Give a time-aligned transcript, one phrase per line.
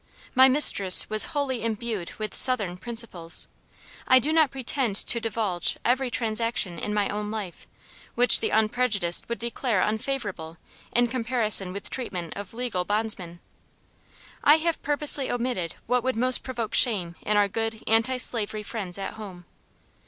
[0.33, 3.47] My mistress was wholly imbued with SOUTHERN principles.
[4.07, 7.67] I do not pretend to divulge every transaction in my own life,
[8.15, 10.57] which the unprejudiced would declare unfavorable
[10.91, 13.41] in comparison with treatment of legal bondmen;
[14.43, 18.97] I have purposely omitted what would most provoke shame in our good anti slavery friends
[18.97, 19.45] at home.